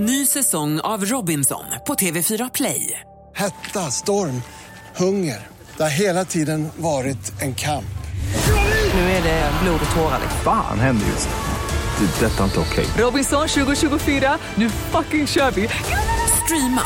Ny 0.00 0.26
säsong 0.26 0.80
av 0.80 1.04
Robinson 1.04 1.64
på 1.86 1.94
TV4 1.94 2.50
Play. 2.54 3.00
Hetta, 3.34 3.90
storm, 3.90 4.42
hunger. 4.96 5.46
Det 5.76 5.82
har 5.82 5.90
hela 5.90 6.24
tiden 6.24 6.68
varit 6.76 7.42
en 7.42 7.54
kamp. 7.54 7.84
Nu 8.94 9.00
är 9.00 9.22
det 9.22 9.50
blod 9.62 9.80
och 9.90 9.96
tårar. 9.96 10.20
Fan 10.44 10.80
händer 10.80 11.06
just 11.06 11.28
nu. 11.28 12.06
Det. 12.06 12.26
är 12.26 12.30
Detta 12.30 12.40
är 12.40 12.44
inte 12.44 12.60
okej. 12.60 12.86
Robinson 13.04 13.48
2024, 13.48 14.38
nu 14.54 14.70
fucking 14.70 15.26
kör 15.26 15.50
vi! 15.50 15.68
Streama 16.44 16.82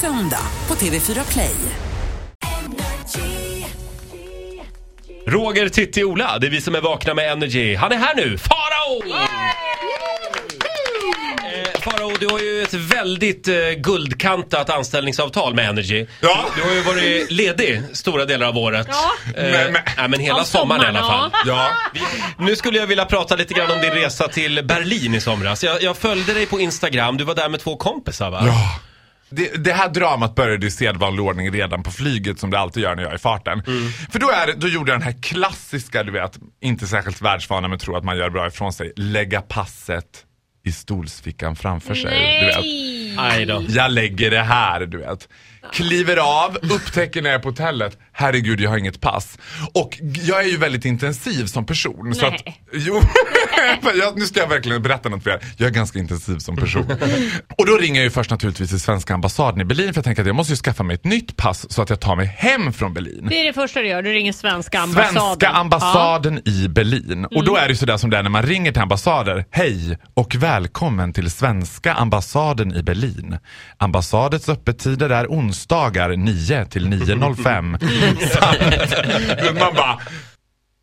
söndag 0.00 0.46
på 0.66 0.74
TV4 0.74 1.32
Play. 1.32 1.56
Roger, 5.26 5.68
Titti, 5.68 6.04
Ola, 6.04 6.38
det 6.38 6.46
är 6.46 6.50
vi 6.50 6.60
som 6.60 6.74
är 6.74 6.80
vakna 6.80 7.14
med 7.14 7.32
Energy. 7.32 7.74
Han 7.74 7.92
är 7.92 7.96
här 7.96 8.14
nu, 8.14 8.38
Farao! 8.38 9.33
Farao, 11.84 12.12
du 12.20 12.26
har 12.26 12.38
ju 12.38 12.62
ett 12.62 12.74
väldigt 12.74 13.48
eh, 13.48 13.54
guldkantat 13.76 14.70
anställningsavtal 14.70 15.54
med 15.54 15.68
Energy. 15.68 16.06
Ja. 16.20 16.44
Du, 16.56 16.62
du 16.62 16.68
har 16.68 16.74
ju 16.74 16.80
varit 16.82 17.30
ledig 17.30 17.82
stora 17.92 18.24
delar 18.24 18.46
av 18.46 18.58
året. 18.58 18.86
Ja. 18.90 19.10
Eh, 19.36 19.42
Men- 19.52 19.72
men- 19.72 19.82
nej, 19.96 20.08
men 20.08 20.20
hela 20.20 20.40
Av 20.40 20.44
sommaren, 20.44 20.82
i 20.82 20.86
alla 20.86 21.00
sommaren, 21.00 21.30
fall. 21.30 21.40
Ja. 21.46 21.68
Nu 22.38 22.56
skulle 22.56 22.78
jag 22.78 22.86
vilja 22.86 23.04
prata 23.04 23.36
lite 23.36 23.54
grann 23.54 23.70
om 23.70 23.80
din 23.80 23.90
resa 23.90 24.28
till 24.28 24.64
Berlin 24.64 25.14
i 25.14 25.20
somras. 25.20 25.64
Jag, 25.64 25.82
jag 25.82 25.96
följde 25.96 26.34
dig 26.34 26.46
på 26.46 26.60
Instagram, 26.60 27.16
du 27.16 27.24
var 27.24 27.34
där 27.34 27.48
med 27.48 27.60
två 27.60 27.76
kompisar 27.76 28.30
va? 28.30 28.42
Ja. 28.46 28.80
Det, 29.30 29.64
det 29.64 29.72
här 29.72 29.88
dramat 29.88 30.34
började 30.34 30.66
i 30.66 30.70
sedvanlig 30.70 31.24
ordning 31.24 31.52
redan 31.52 31.82
på 31.82 31.90
flyget 31.90 32.38
som 32.40 32.50
det 32.50 32.58
alltid 32.58 32.82
gör 32.82 32.94
när 32.94 33.02
jag 33.02 33.12
är 33.12 33.16
i 33.16 33.18
farten. 33.18 33.62
För 34.12 34.18
då, 34.18 34.30
är, 34.30 34.46
det- 34.46 34.52
då 34.56 34.68
gjorde 34.68 34.92
jag 34.92 35.00
den 35.00 35.06
här 35.06 35.22
klassiska, 35.22 36.02
du 36.02 36.12
vet, 36.12 36.32
inte 36.62 36.86
särskilt 36.86 37.22
världsvana 37.22 37.68
men 37.68 37.78
tror 37.78 37.98
att 37.98 38.04
man 38.04 38.16
gör 38.16 38.30
bra 38.30 38.46
ifrån 38.46 38.72
sig. 38.72 38.92
Lägga 38.96 39.40
passet 39.40 40.04
i 40.64 40.72
stolsfickan 40.72 41.56
framför 41.56 41.94
sig. 41.94 42.38
Du 42.40 42.46
vet. 42.46 42.60
Nej! 42.60 43.14
Aj 43.18 43.46
då. 43.46 43.64
Jag 43.68 43.90
lägger 43.90 44.30
det 44.30 44.42
här, 44.42 44.80
du 44.80 44.98
vet. 44.98 45.28
Kliver 45.72 46.16
av, 46.16 46.58
upptäcker 46.62 47.22
när 47.22 47.30
jag 47.30 47.38
är 47.38 47.42
på 47.42 47.48
hotellet, 47.48 47.98
herregud 48.12 48.60
jag 48.60 48.70
har 48.70 48.78
inget 48.78 49.00
pass. 49.00 49.38
Och 49.74 49.98
jag 50.02 50.44
är 50.44 50.48
ju 50.48 50.56
väldigt 50.56 50.84
intensiv 50.84 51.46
som 51.46 51.66
person. 51.66 52.14
Så 52.14 52.26
att, 52.26 52.42
Nej. 52.46 52.60
jo, 52.72 52.94
jag, 53.94 54.18
nu 54.18 54.26
ska 54.26 54.40
jag 54.40 54.48
verkligen 54.48 54.82
berätta 54.82 55.08
något 55.08 55.22
för 55.22 55.30
er. 55.30 55.40
Jag 55.56 55.66
är 55.66 55.70
ganska 55.70 55.98
intensiv 55.98 56.38
som 56.38 56.56
person. 56.56 56.86
Och 57.58 57.66
då 57.66 57.76
ringer 57.76 58.00
jag 58.00 58.04
ju 58.04 58.10
först 58.10 58.30
naturligtvis 58.30 58.70
till 58.70 58.80
svenska 58.80 59.14
ambassaden 59.14 59.60
i 59.60 59.64
Berlin 59.64 59.94
för 59.94 59.98
jag 59.98 60.04
tänker 60.04 60.22
att 60.22 60.26
jag 60.26 60.36
måste 60.36 60.52
ju 60.52 60.56
skaffa 60.56 60.82
mig 60.82 60.94
ett 60.94 61.04
nytt 61.04 61.36
pass 61.36 61.72
så 61.72 61.82
att 61.82 61.90
jag 61.90 62.00
tar 62.00 62.16
mig 62.16 62.26
hem 62.26 62.72
från 62.72 62.94
Berlin. 62.94 63.26
Det 63.30 63.40
är 63.40 63.44
det 63.44 63.52
första 63.52 63.80
du 63.80 63.88
gör, 63.88 64.02
du 64.02 64.12
ringer 64.12 64.32
svenska 64.32 64.80
ambassaden. 64.80 65.22
Svenska 65.22 65.48
ambassaden 65.48 66.48
i 66.48 66.68
Berlin. 66.68 67.24
Och 67.24 67.44
då 67.44 67.56
är 67.56 67.62
det 67.62 67.68
ju 67.70 67.76
sådär 67.76 67.96
som 67.96 68.10
det 68.10 68.16
är 68.16 68.22
när 68.22 68.30
man 68.30 68.42
ringer 68.42 68.72
till 68.72 68.82
ambassader. 68.82 69.44
Hej 69.50 69.98
och 70.14 70.34
välkommen 70.34 71.12
till 71.12 71.30
svenska 71.30 71.94
ambassaden 71.94 72.74
i 72.74 72.82
Berlin. 72.82 73.38
Ambassadets 73.78 74.48
öppettider 74.48 75.10
är 75.10 75.26
onsdagar 75.26 76.16
9 76.16 76.64
till 76.64 76.86
9.05. 76.86 77.78
Samt, 79.44 79.60
man 79.60 79.74
bara, 79.74 79.98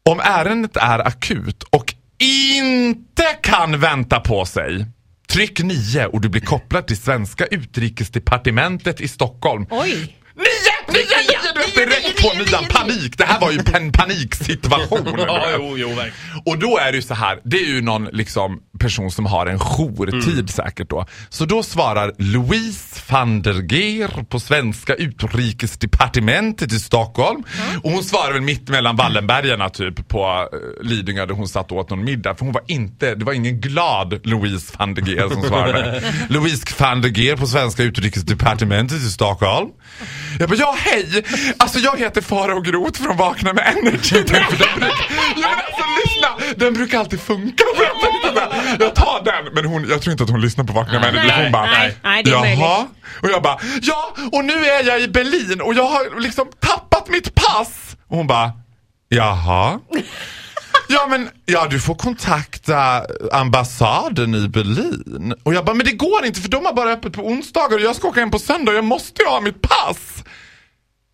om 0.10 0.20
ärendet 0.20 0.78
är 0.78 1.08
akut 1.08 1.64
och 1.64 1.94
inte 2.22 3.24
kan 3.42 3.80
vänta 3.80 4.20
på 4.20 4.46
sig. 4.46 4.86
Tryck 5.30 5.60
9 5.64 6.06
och 6.06 6.22
du 6.22 6.30
blir 6.30 6.42
kopplad 6.42 6.88
till 6.88 6.98
svenska 6.98 7.46
utrikesdepartementet 7.46 9.02
i 9.02 9.08
Stockholm. 9.08 9.66
Oj! 9.70 10.18
Nio, 10.36 10.94
nio, 10.94 10.98
nio! 10.98 11.54
Du 11.54 11.60
vet 11.60 11.76
direkt 11.76 12.22
på 12.22 12.38
nian, 12.38 12.66
panik. 12.70 13.18
Det 13.18 13.26
här 13.26 13.40
var 13.40 13.52
ju 13.52 13.60
en 13.74 13.92
paniksituation. 13.92 15.08
Ja, 15.18 15.48
jo, 15.54 15.78
jo, 15.78 15.88
verkligen. 15.88 16.14
Och 16.46 16.58
då 16.58 16.78
är 16.78 16.92
det 16.92 16.96
ju 16.96 17.02
så 17.02 17.14
här, 17.14 17.40
det 17.44 17.58
är 17.58 17.66
ju 17.68 17.82
någon 17.82 18.06
liksom 18.06 18.60
person 18.82 19.12
som 19.12 19.26
har 19.26 19.46
en 19.46 19.60
jourtid 19.60 20.34
Mm. 20.34 20.48
säkert 20.48 20.90
då. 20.90 21.06
Så 21.30 21.46
då 21.46 21.64
svarar 21.64 22.14
Louise 22.18 23.02
van 23.10 23.42
der 23.42 23.74
Geer 23.74 24.24
på 24.30 24.40
svenska 24.40 24.94
utrikesdepartementet 24.96 26.74
i 26.74 26.80
Stockholm. 26.80 27.44
Och 27.84 27.92
hon 27.92 28.04
svarar 28.04 28.34
väl 28.34 28.42
mitt 28.42 28.70
mellan 28.70 28.96
Wallenbergarna 28.96 29.70
typ 29.70 30.08
på 30.08 30.26
uh, 30.54 30.88
Lidingö 30.90 31.26
där 31.26 31.34
hon 31.34 31.48
satt 31.48 31.72
och 31.72 31.78
åt 31.78 31.90
någon 31.90 32.04
middag. 32.04 32.36
För 32.36 32.46
hon 32.46 32.54
var 32.54 32.64
inte, 32.68 33.16
det 33.16 33.26
var 33.26 33.34
ingen 33.34 33.62
glad 33.62 34.20
Louise 34.28 34.74
van 34.80 34.94
der 34.94 35.02
Geer 35.10 35.30
som 35.30 35.42
svarade. 35.44 36.04
Louise 36.30 36.66
van 36.80 37.02
der 37.02 37.10
Geer 37.10 37.36
på 37.38 37.48
svenska 37.48 37.84
utrikesdepartementet 37.84 38.98
i 38.98 39.10
Stockholm. 39.10 39.70
Jag 40.40 40.50
bara, 40.50 40.56
ja 40.60 40.76
hej! 40.80 41.24
Alltså 41.58 41.80
jag 41.80 42.00
heter 42.00 42.22
Farao 42.22 42.62
Groth 42.62 43.02
från 43.04 43.18
Vakna 43.18 43.54
med 43.54 43.74
Energy. 43.78 44.16
Den, 44.16 44.26
den, 44.26 44.44
brukar- 44.50 44.68
ja, 44.80 44.88
men 45.36 45.44
alltså 45.44 45.84
lyssna! 46.06 46.56
Den 46.58 46.74
brukar 46.74 47.00
alltid 47.00 47.20
funka. 47.22 47.64
Jag, 48.80 48.96
tar 48.96 49.24
den, 49.24 49.54
men 49.54 49.66
hon, 49.66 49.90
jag 49.90 50.02
tror 50.02 50.12
inte 50.12 50.24
att 50.24 50.30
hon 50.30 50.42
lyssnar 50.42 50.66
på 50.66 50.74
Vakna 50.74 51.00
med. 51.00 51.14
Nej, 51.14 51.44
Hon 51.44 51.52
bara, 51.52 51.66
nej, 51.66 51.98
nej, 52.04 52.24
det 52.24 52.32
är 52.32 52.46
jaha? 52.56 52.88
Och 53.22 53.30
jag 53.30 53.42
bara, 53.44 53.58
ja 53.82 54.14
och 54.32 54.46
nu 54.46 54.54
är 54.54 54.84
jag 54.88 55.02
i 55.02 55.08
Berlin 55.08 55.62
och 55.62 55.74
jag 55.74 55.84
har 55.88 56.20
liksom 56.20 56.48
tappat 56.60 57.10
mitt 57.10 57.36
pass. 57.36 57.98
Och 58.08 58.18
hon 58.18 58.28
bara, 58.28 58.52
jaha? 59.10 59.80
Ja 60.88 61.08
men, 61.10 61.30
ja 61.46 61.68
du 61.70 61.80
får 61.80 61.96
kontakta 61.96 63.06
ambassaden 63.32 64.36
i 64.36 64.48
Berlin. 64.48 65.34
Och 65.44 65.54
jag 65.54 65.66
bara, 65.66 65.76
men 65.76 65.86
det 65.86 65.92
går 65.92 66.26
inte 66.26 66.42
för 66.42 66.50
de 66.50 66.66
har 66.66 66.74
bara 66.74 66.92
öppet 66.92 67.14
på 67.14 67.22
onsdagar 67.22 67.78
och 67.78 67.84
jag 67.84 67.96
ska 67.96 68.08
åka 68.08 68.20
hem 68.20 68.32
på 68.32 68.40
söndag 68.40 68.72
och 68.72 68.78
jag 68.78 68.84
måste 68.86 69.22
ju 69.24 69.30
ha 69.30 69.42
mitt 69.42 69.62
pass. 69.62 70.24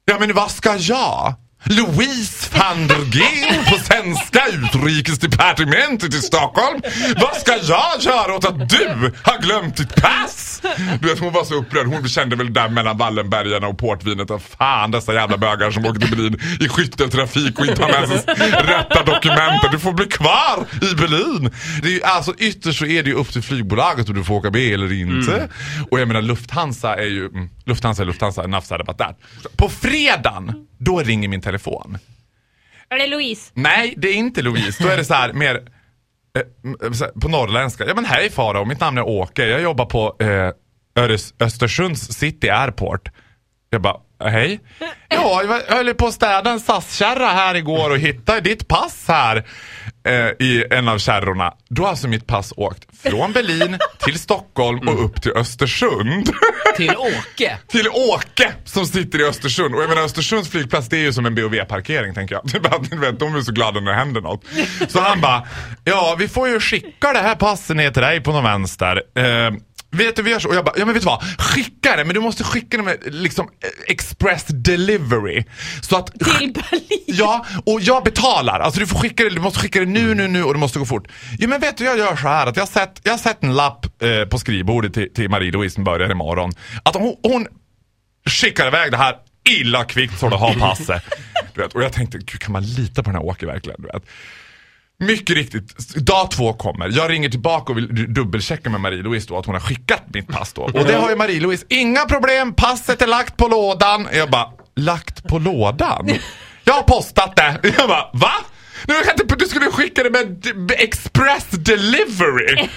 Ja 0.06 0.20
men 0.20 0.34
vad 0.34 0.52
ska 0.52 0.76
jag? 0.76 1.34
Louise 1.70 2.50
van 2.58 2.88
der 2.88 2.96
Geer 3.16 3.72
på 3.72 3.78
svenska 3.78 4.42
utrikesdepartementet 4.48 6.14
i 6.14 6.22
Stockholm. 6.22 6.82
Vad 7.22 7.36
ska 7.36 7.52
jag 7.52 8.02
göra 8.02 8.36
åt 8.36 8.46
att 8.46 8.70
du 8.70 9.12
har 9.24 9.42
glömt 9.42 9.78
ditt 9.78 9.96
pass? 9.96 10.62
Du 11.02 11.08
vet 11.08 11.20
hon 11.20 11.34
var 11.34 11.44
så 11.44 11.56
upprörd. 11.56 11.88
Hon 11.88 12.08
kände 12.08 12.36
väl 12.36 12.54
där 12.54 12.70
mellan 12.70 12.98
Wallenbergarna 12.98 13.68
och 13.68 13.78
portvinet 13.78 14.32
att 14.32 14.44
fan 14.44 14.92
dessa 14.92 15.14
jävla 15.14 15.38
bögar 15.38 15.72
som 15.72 15.86
åkte 15.86 16.00
till 16.00 16.16
Berlin 16.16 16.40
i 16.60 16.70
skytteltrafik 16.70 17.60
och 17.60 17.66
inte 17.66 17.82
har 17.82 17.90
med 17.90 18.10
sig 18.10 18.18
rätta 18.64 19.04
dokumenten. 19.04 19.72
Du 19.72 19.80
får 19.80 19.94
bli 19.94 20.06
kvar 20.06 20.66
i 20.82 20.96
Berlin. 20.96 21.52
Det 21.82 21.88
är 21.88 21.92
ju, 21.92 22.04
alltså 22.04 22.34
ytterst 22.38 22.80
så 22.80 22.86
är 22.86 23.04
det 23.04 23.10
ju 23.10 23.16
upp 23.16 23.34
till 23.34 23.44
flygbolaget 23.44 24.10
om 24.10 24.16
du 24.16 24.24
får 24.24 24.34
åka 24.36 24.52
med 24.52 24.74
eller 24.74 24.92
inte. 24.94 25.50
Och 25.92 26.00
jag 26.00 26.08
menar 26.08 26.22
Lufthansa 26.22 26.96
är 26.96 27.08
ju, 27.08 27.26
mm, 27.26 27.50
Lufthansa 27.66 28.02
är 28.02 28.06
Lufthansa, 28.06 28.44
enough 28.44 28.66
said 28.66 28.82
about 28.82 28.98
that. 28.98 29.20
På 29.58 29.70
fredagen, 29.70 30.67
då 30.78 31.00
ringer 31.00 31.30
min 31.30 31.42
telefon. 31.42 31.98
Är 32.90 32.98
det 32.98 33.08
Louise? 33.08 33.52
Nej, 33.54 33.94
det 33.98 34.08
är 34.08 34.14
inte 34.14 34.42
Louise. 34.42 34.84
Då 34.84 34.90
är 34.90 34.98
det 34.98 35.06
så 35.06 35.14
här 35.14 35.34
mer 35.34 35.56
eh, 35.56 36.42
här, 36.82 37.20
på 37.20 37.28
norrländska. 37.28 37.86
Ja 37.88 37.96
men 37.96 38.06
hej 38.06 38.30
Farao, 38.30 38.66
mitt 38.66 38.80
namn 38.80 38.98
är 38.98 39.08
Åke. 39.08 39.46
Jag 39.46 39.62
jobbar 39.62 39.86
på 39.86 40.16
eh, 40.20 40.52
Öres, 41.04 41.34
Östersunds 41.40 42.02
City 42.02 42.50
Airport. 42.50 43.10
Jag 43.70 43.82
bara, 43.82 43.98
hej. 44.20 44.60
Ja, 45.10 45.44
jag 45.68 45.76
höll 45.76 45.94
på 45.94 46.08
att 46.08 46.14
städa 46.14 46.52
en 46.52 46.60
SAS-kärra 46.60 47.28
här 47.28 47.56
igår 47.56 47.90
och 47.90 47.98
hittade 47.98 48.42
ditt 48.42 48.68
pass 48.68 49.06
här 49.08 49.44
eh, 50.08 50.14
i 50.48 50.66
en 50.72 50.88
av 50.88 50.98
kärrorna. 50.98 51.54
Då 51.70 51.82
har 51.84 51.90
alltså 51.90 52.08
mitt 52.08 52.28
pass 52.28 52.54
åkt 52.58 52.84
från 53.04 53.34
Berlin 53.34 53.78
till 53.98 54.20
Stockholm 54.20 54.88
och 54.88 55.06
upp 55.06 55.22
till 55.22 55.32
Östersund. 55.32 56.30
Till 56.78 56.96
Åke. 56.98 57.58
till 57.68 57.88
Åke 57.88 58.54
som 58.66 58.86
sitter 58.86 59.20
i 59.20 59.24
Östersund. 59.24 59.76
Och 59.76 59.82
jag 59.82 59.90
menar 59.90 60.02
Östersunds 60.02 60.50
flygplats 60.50 60.90
det 60.90 60.98
är 60.98 61.02
ju 61.02 61.14
som 61.14 61.26
en 61.26 61.36
BOV-parkering 61.36 62.14
tänker 62.14 62.36
jag. 62.36 62.44
Du 62.90 62.98
vet, 62.98 63.20
de 63.20 63.36
är 63.36 63.42
så 63.42 63.52
glada 63.52 63.80
när 63.80 63.92
det 63.92 63.98
händer 63.98 64.22
något. 64.22 64.44
Så 64.88 65.00
han 65.00 65.22
bara, 65.22 65.48
ja 65.84 66.16
vi 66.20 66.28
får 66.28 66.48
ju 66.48 66.60
skicka 66.60 67.14
det 67.14 67.20
här 67.20 67.36
passet 67.36 67.76
ner 67.76 67.92
till 67.92 68.02
dig 68.02 68.22
på 68.22 68.32
någon 68.32 68.44
vänster. 68.44 69.04
Eh, 69.16 69.52
Vet 69.98 70.16
du, 70.16 70.22
vi 70.22 70.32
gör 70.32 70.40
så. 70.40 70.50
Och 70.50 70.56
jag 70.56 70.66
bara, 70.66 70.76
ja 70.78 70.86
men 70.86 70.94
vet 70.94 71.04
du 71.04 71.06
vad? 71.06 71.22
Skicka 71.40 71.96
det, 71.96 72.06
men 72.06 72.14
du 72.14 72.20
måste 72.20 72.44
skicka 72.44 72.78
det 72.78 72.84
med 72.84 72.98
liksom 73.06 73.46
eh, 73.46 73.70
express 73.88 74.46
delivery. 74.48 75.44
Så 75.82 75.98
att... 75.98 76.08
Till 76.08 76.54
Berlin? 76.54 77.04
Ja, 77.06 77.46
och 77.66 77.82
jag 77.82 78.04
betalar. 78.04 78.60
Alltså 78.60 78.80
du 78.80 78.88
får 78.88 79.00
skicka 79.00 79.24
det, 79.24 79.30
du 79.30 79.42
måste 79.42 79.60
skicka 79.60 79.80
det 79.80 79.86
nu, 79.86 80.16
nu, 80.16 80.28
nu 80.28 80.44
och 80.44 80.54
det 80.54 80.60
måste 80.60 80.80
gå 80.80 80.86
fort. 80.86 81.08
Jo 81.40 81.50
men 81.50 81.60
vet 81.62 81.78
du, 81.78 81.86
jag 81.86 81.98
gör 81.98 82.16
så 82.16 82.28
här 82.28 82.48
att 82.48 82.56
jag 82.56 82.62
har 82.62 82.68
sett, 82.68 83.02
jag 83.04 83.14
har 83.14 83.18
sett 83.18 83.44
en 83.44 83.56
lapp 83.56 83.86
eh, 84.02 84.26
på 84.30 84.40
skrivbordet 84.40 84.94
till, 84.94 85.14
till 85.14 85.30
Marie-Louise 85.30 85.76
som 85.76 85.84
börjar 85.84 86.12
imorgon. 86.12 86.52
Att 86.84 86.96
hon, 86.96 87.16
hon 87.24 87.48
skickar 88.30 88.68
iväg 88.68 88.92
det 88.92 88.98
här 88.98 89.16
illa 89.50 89.84
kvickt 89.84 90.20
så 90.20 90.30
du 90.30 90.36
har 90.36 90.54
passet. 90.54 91.04
Du 91.54 91.64
vet, 91.64 91.74
och 91.74 91.84
jag 91.84 91.94
tänkte, 91.94 92.18
gud 92.18 92.40
kan 92.40 92.52
man 92.52 92.64
lita 92.64 93.04
på 93.04 93.10
den 93.10 93.16
här 93.16 93.26
Åke 93.26 93.46
verkligen? 93.46 93.82
Du 93.82 93.88
vet. 93.88 94.04
Mycket 95.00 95.36
riktigt, 95.36 95.96
dag 95.96 96.32
två 96.32 96.54
kommer. 96.54 96.90
Jag 96.92 97.12
ringer 97.12 97.30
tillbaka 97.30 97.72
och 97.72 97.78
vill 97.78 98.14
dubbelchecka 98.14 98.70
med 98.70 98.82
Marie-Louise 98.82 99.28
då 99.28 99.38
att 99.38 99.46
hon 99.46 99.56
har 99.56 99.60
skickat 99.60 100.04
mitt 100.14 100.28
pass 100.28 100.54
då. 100.54 100.62
Och 100.62 100.72
det 100.72 100.94
har 100.94 101.10
ju 101.10 101.16
Marie-Louise, 101.16 101.66
inga 101.70 102.06
problem, 102.06 102.54
passet 102.54 103.02
är 103.02 103.08
lagt 103.08 103.38
på 103.38 103.48
lådan. 103.48 104.08
Jag 104.14 104.30
bara, 104.30 104.48
lagt 104.76 105.28
på 105.28 105.40
lådan? 105.40 106.10
Jag 106.64 106.74
har 106.74 106.84
postat 106.84 107.36
det. 107.36 107.60
Jag 107.78 107.88
bara, 107.88 108.10
va? 108.14 108.34
Du 109.38 109.46
skulle 109.48 109.66
skicka 109.72 110.04
det 110.04 110.10
med 110.10 110.72
express 110.72 111.48
delivery. 111.50 112.70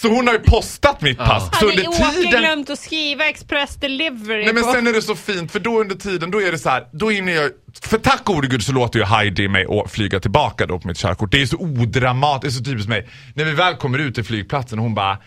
Så 0.00 0.08
hon 0.08 0.26
har 0.26 0.34
ju 0.34 0.40
postat 0.40 1.00
mitt 1.00 1.18
pass. 1.18 1.48
Så 1.60 1.66
Hade 1.66 1.66
under 1.86 1.88
Åke 1.88 2.12
tiden... 2.12 2.40
glömt 2.40 2.70
att 2.70 2.78
skriva 2.78 3.24
express 3.28 3.74
delivery 3.76 4.44
Nej 4.44 4.54
men 4.54 4.62
på... 4.64 4.72
sen 4.72 4.86
är 4.86 4.92
det 4.92 5.02
så 5.02 5.14
fint 5.16 5.52
för 5.52 5.60
då 5.60 5.80
under 5.80 5.94
tiden 5.94 6.30
då 6.30 6.42
är 6.42 6.52
det 6.52 6.58
så 6.58 6.68
här, 6.70 6.84
då 6.92 7.10
hinner 7.10 7.32
jag, 7.32 7.50
för 7.82 7.98
tack 7.98 8.24
gode 8.24 8.48
gud 8.48 8.62
så 8.64 8.72
låter 8.72 8.98
ju 8.98 9.04
Heidi 9.04 9.48
mig 9.48 9.66
att 9.70 9.90
flyga 9.92 10.20
tillbaka 10.20 10.66
då 10.66 10.78
på 10.78 10.88
mitt 10.88 10.98
körkort. 10.98 11.32
Det 11.32 11.42
är 11.42 11.46
så 11.46 11.56
odramatiskt, 11.56 12.42
det 12.42 12.48
är 12.60 12.64
så 12.64 12.70
typiskt 12.70 12.88
mig. 12.88 13.08
När 13.34 13.44
vi 13.44 13.52
väl 13.52 13.74
kommer 13.76 13.98
ut 13.98 14.14
till 14.14 14.24
flygplatsen 14.24 14.78
och 14.78 14.82
hon 14.82 14.94
bara 14.94 15.18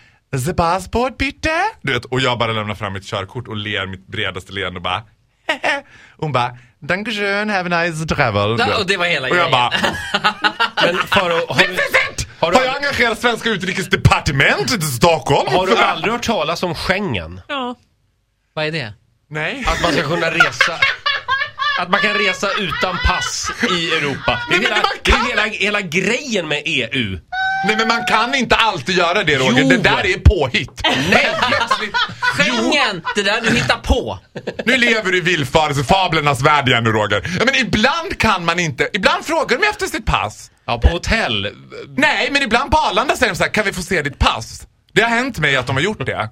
The 0.46 0.54
passport 0.54 1.16
bitte? 1.18 1.50
Du 1.82 1.92
vet, 1.92 2.04
och 2.04 2.20
jag 2.20 2.38
bara 2.38 2.52
lämnar 2.52 2.74
fram 2.74 2.92
mitt 2.92 3.04
körkort 3.04 3.48
och 3.48 3.56
ler 3.56 3.86
mitt 3.86 4.06
bredaste 4.06 4.52
leende 4.52 4.76
och 4.78 4.82
bara 4.82 5.02
Hehe. 5.48 5.82
Hon 6.16 6.32
bara 6.32 6.56
Dankeschön, 6.78 7.50
have 7.50 7.76
a 7.76 7.82
nice 7.84 8.06
travel. 8.06 8.56
Ja, 8.58 8.78
och 8.80 8.86
det 8.86 8.96
var 8.96 9.06
hela 9.06 9.28
Och 9.28 9.36
jag 9.36 9.50
grejen. 9.50 9.50
bara 9.52 9.72
Men 10.86 10.96
Faro, 11.06 11.34
har, 11.48 11.66
du- 11.68 11.76
Engagerat 12.82 13.20
svenska 13.20 13.48
utrikesdepartementet 13.50 14.82
i 14.82 14.86
Stockholm? 14.86 15.54
har 15.54 15.66
du 15.66 15.76
aldrig 15.76 16.12
hört 16.12 16.22
talas 16.22 16.62
om 16.62 16.74
Schengen? 16.74 17.40
Ja. 17.48 17.74
Vad 18.54 18.64
är 18.66 18.72
det? 18.72 18.92
Nej. 19.30 19.64
Att 19.66 19.82
man 19.82 19.92
ska 19.92 20.02
kunna 20.02 20.30
resa... 20.30 20.72
Att 21.78 21.90
man 21.90 22.00
kan 22.00 22.14
resa 22.14 22.48
utan 22.58 22.96
pass 23.06 23.50
i 23.70 23.90
Europa. 23.92 24.40
Det 24.50 24.54
är, 24.54 24.58
Nej, 24.58 24.68
hela, 24.68 24.76
man 24.76 24.84
det 25.04 25.10
är 25.10 25.14
kan- 25.16 25.26
hela, 25.26 25.42
hela 25.46 25.80
grejen 25.80 26.48
med 26.48 26.62
EU. 26.64 27.18
Nej 27.66 27.76
men 27.76 27.88
man 27.88 28.04
kan 28.08 28.34
inte 28.34 28.56
alltid 28.56 28.96
göra 28.96 29.24
det 29.24 29.38
Roger. 29.38 29.62
Jo. 29.62 29.68
Det 29.68 29.76
där 29.76 30.06
är 30.06 30.18
påhitt. 30.18 30.80
Nej! 31.10 31.28
Schengen! 32.20 33.02
Det 33.14 33.22
där 33.22 33.40
du 33.40 33.50
hittar 33.50 33.76
på. 33.78 34.18
Nu 34.64 34.76
lever 34.76 35.12
du 35.12 35.18
i 35.18 35.20
villfarelsefablernas 35.20 36.42
värld 36.42 36.68
igen 36.68 36.84
nu 36.84 36.90
Roger. 36.92 37.22
Ja, 37.38 37.44
men 37.44 37.54
ibland 37.54 38.18
kan 38.18 38.44
man 38.44 38.58
inte. 38.58 38.88
Ibland 38.92 39.24
frågar 39.24 39.58
de 39.58 39.66
efter 39.66 39.86
sitt 39.86 40.06
pass. 40.06 40.50
Ja, 40.72 40.78
på 40.78 40.88
hotell. 40.88 41.48
Nej, 41.96 42.28
men 42.30 42.42
ibland 42.42 42.70
på 42.70 42.76
Arlanda 42.78 43.16
säger 43.16 43.32
de 43.32 43.36
så 43.36 43.42
här, 43.44 43.50
kan 43.50 43.64
vi 43.64 43.72
få 43.72 43.82
se 43.82 44.02
ditt 44.02 44.18
pass? 44.18 44.66
Det 44.94 45.02
har 45.02 45.08
hänt 45.08 45.38
mig 45.38 45.56
att 45.56 45.66
de 45.66 45.76
har 45.76 45.82
gjort 45.82 46.06
det. 46.06 46.28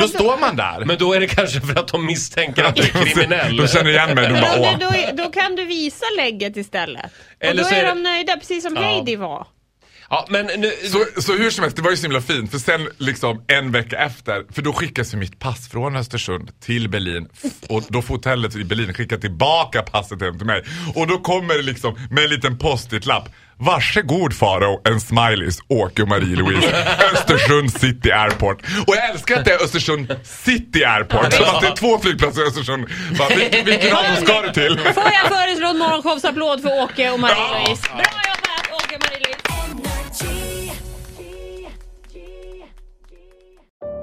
Då 0.00 0.08
står 0.08 0.38
man 0.38 0.56
där. 0.56 0.84
Men 0.84 0.98
då 0.98 1.12
är 1.12 1.20
det 1.20 1.26
kanske 1.28 1.60
för 1.60 1.78
att 1.80 1.88
de 1.88 2.06
misstänker 2.06 2.64
att 2.64 2.74
du 2.76 2.82
är 2.82 2.86
kriminell. 3.04 3.56
De 3.62 3.68
känner 3.68 3.90
igen 3.90 4.14
mig. 4.14 4.28
De 4.28 4.40
bara, 4.40 4.60
åh. 4.60 4.78
du, 4.78 4.84
då, 5.16 5.22
då 5.24 5.30
kan 5.30 5.56
du 5.56 5.64
visa 5.64 6.04
lägget 6.16 6.56
istället. 6.56 7.02
Eller 7.40 7.62
och 7.62 7.68
så 7.68 7.74
då 7.74 7.80
är, 7.80 7.80
är 7.80 7.86
det- 7.86 7.94
de 7.94 8.02
nöjda, 8.02 8.36
precis 8.36 8.64
som 8.64 8.76
Ja. 8.76 8.82
Heidi 8.82 9.16
var. 9.16 9.46
Ja, 10.10 10.26
men 10.28 10.46
nu... 10.46 10.72
Så, 10.84 11.22
så 11.22 11.32
hur 11.32 11.50
som 11.50 11.62
helst, 11.62 11.76
det 11.76 11.82
var 11.82 11.90
ju 11.90 11.96
så 11.96 12.02
himla 12.02 12.20
fint. 12.20 12.50
För 12.50 12.58
sen 12.58 12.88
liksom 12.98 13.44
en 13.46 13.72
vecka 13.72 13.96
efter, 13.96 14.44
för 14.52 14.62
då 14.62 14.72
skickas 14.72 15.14
ju 15.14 15.18
mitt 15.18 15.38
pass 15.38 15.68
från 15.68 15.96
Östersund 15.96 16.60
till 16.60 16.88
Berlin. 16.88 17.28
Och 17.68 17.82
då 17.88 18.02
får 18.02 18.14
hotellet 18.14 18.56
i 18.56 18.64
Berlin 18.64 18.94
skicka 18.94 19.16
tillbaka 19.16 19.82
passet 19.82 20.20
hem 20.22 20.38
till 20.38 20.46
mig. 20.46 20.64
Och 20.94 21.06
då 21.06 21.18
kommer 21.18 21.54
det 21.54 21.62
liksom 21.62 21.98
med 22.10 22.24
en 22.24 22.30
liten 22.30 22.58
post-it-lapp. 22.58 23.28
Varsågod 23.58 24.34
Faro, 24.34 24.80
en 24.84 25.00
smileys, 25.00 25.58
Åke 25.68 26.02
och 26.02 26.08
Marie-Louise. 26.08 26.72
Östersund 27.12 27.72
City 27.72 28.10
Airport. 28.10 28.62
Och 28.86 28.96
jag 28.96 29.10
älskar 29.10 29.38
att 29.38 29.44
det 29.44 29.52
är 29.52 29.64
Östersund 29.64 30.16
City 30.24 30.84
Airport. 30.84 31.32
Som 31.32 31.44
att 31.44 31.60
det 31.60 31.66
är 31.66 31.76
två 31.76 31.98
flygplatser 31.98 32.42
i 32.42 32.46
Östersund. 32.46 32.86
Bara, 33.18 33.28
vilken, 33.28 33.96
av 33.96 34.02
dem 34.02 34.16
ska 34.26 34.42
du 34.42 34.52
till? 34.52 34.78
Får 34.78 35.02
jag 35.22 35.28
föreslå 35.28 35.68
en 35.68 35.78
morgonshowsapplåd 35.78 36.62
för 36.62 36.82
Åke 36.82 37.10
och 37.10 37.20
Marie-Louise? 37.20 37.82
Bra 37.88 38.02
jobbat 38.02 38.45